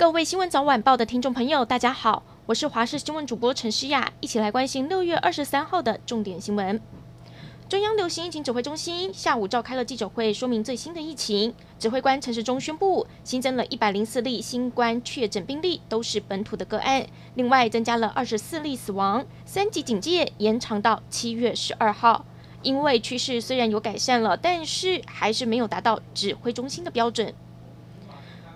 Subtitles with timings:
[0.00, 6.80] 各位新闻早晚报的听众朋友，大家好，我是华视新闻主播陈诗雅，一起来关心六月二十三号的重点新闻。
[7.68, 11.54] 中央流行疫情指挥中心下午召开了记者会，说明最新的疫情。
[11.78, 17.06] 指挥官陈时中宣布，新增了一百零四例新冠确诊病例，都是本土的个案。
[17.34, 22.24] 另外增加了二十四例死亡，三级警戒延长到七月十二号。
[22.62, 27.34] 因为趋势虽然有改善了，但是还是没有达到指挥中心的标准。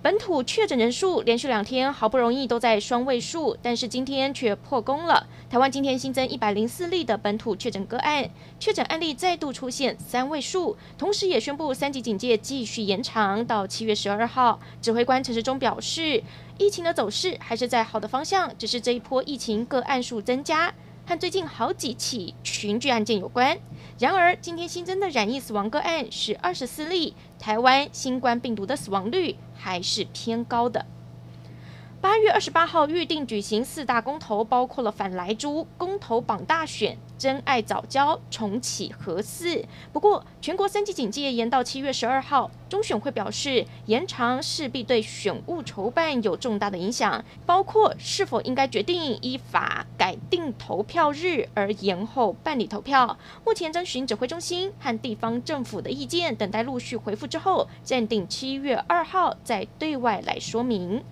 [0.00, 5.26] 本土确诊人数连续两天好不容易都在双位数，但是今天却破功了。
[5.50, 8.30] 台湾今天新增一百零四例的本土确诊个案，
[8.60, 14.60] 确诊案例再度出现三位数，同时也宣布三级警戒继续延长到七月十二号。
[14.80, 16.22] 指挥官陈时中表示，
[16.58, 20.72] 疫情的走势还是在好的方向，只是这一波疫情个案数增加。
[21.06, 23.56] 和最近好几起群聚案件有关。
[23.98, 30.84] 然而，今天新增的染疫死亡个案是二十四例，台湾新冠病毒的死亡率还是偏高的。
[32.00, 39.64] 八月二十八号预定举行四大公投，包括了反莱猪、公投榜大选、真爱早教、重启核四。
[39.92, 53.18] 不过，全国三级警戒延到七月十二号，中选会表示延长势必对选务筹办有重大的影响，包括是否应该决定依法改定投票日而延后办理投票。
[53.44, 61.02] 目前征询指挥中心和地方政府的意见，等待陆续回复之后，暂定七月二号再对外来说明。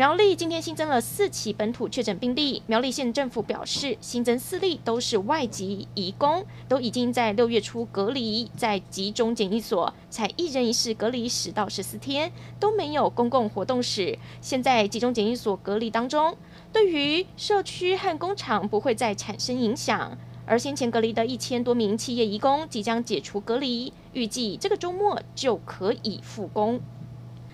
[0.00, 2.62] 苗栗今天新增了四起本土确诊病例。
[2.66, 14.18] 苗栗县政府表示，新增四例都是外籍移工，都已经在六月初隔离在集中检疫所，才一人一室隔离十到十四天，都没有公共活动史。
[14.40, 16.34] 现在集中检疫所隔离当中，
[16.72, 20.16] 对于社区和工厂不会再产生影响。
[20.46, 26.80] 而先前隔离的一千多名企业移工即将解除隔离，预计这个周末就可以复工。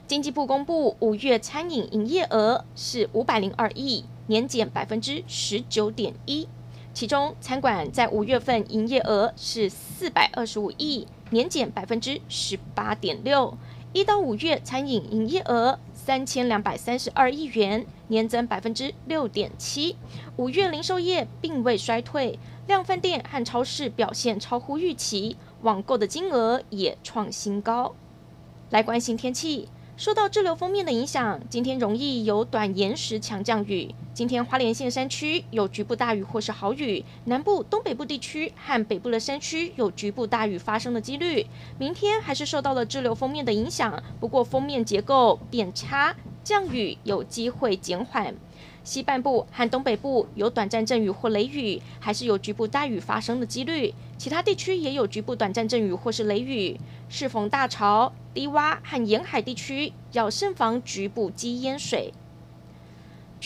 [0.07, 6.47] 经济部公布，五月餐饮营业额是五百零二亿，年减百分之十九点一。
[6.95, 13.59] 其中，餐馆在五月份营业额是四百二十五亿，年减百分之十八点六。
[13.93, 19.97] 一到五月餐饮营业额三千两百三十二亿元，年增百分之六点七。
[20.37, 27.97] 五月零售业并未衰退，量贩店和超市表现超乎预期，网购的金额也创新高。
[28.71, 29.69] 来关心天气。
[29.97, 33.95] 受到滞留锋面的影响，今天容易有短延时强降雨。
[34.13, 41.47] 今天花莲县山区有局部大雨或是豪雨，南部、东北部地区和北部的山区有局部大雨发生的几率。
[41.79, 46.15] 明天还是受到了滞留封面的影响，不过封面结构变差，
[46.45, 48.35] 降雨有机会减缓。
[48.87, 53.93] 西半部和东北部有短暂阵雨或雷雨，还是有局部大雨发生的几率。
[54.17, 56.79] 其他地区也有局部短暂阵雨或是雷雨。
[57.09, 62.15] 适逢大潮，低洼和沿海地区要慎防局部积淹水。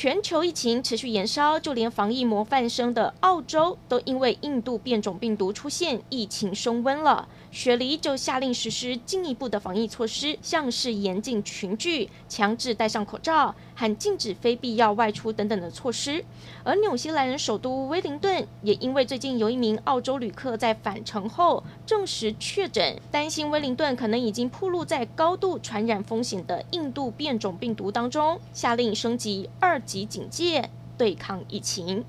[0.00, 7.28] 全球疫情持续延烧，就连防疫模范生的澳洲都因为印度变种病毒出现，疫情升温了。
[7.50, 16.24] 雪梨就下令实施进一步的防疫措施，像是严禁群聚、强制戴上口罩和禁止非必要外出等等的措施。
[16.64, 32.04] 而纽西兰首都威灵顿也因为最近有一名澳洲旅客在返程后证实确诊，担心威灵顿可能已经暴露在高度传染风险的印度变种病毒当中，下令升级二及警戒，对抗疫情。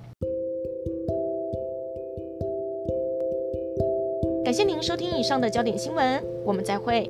[4.46, 7.10] 感谢您收听以上的焦点新闻，我们再会。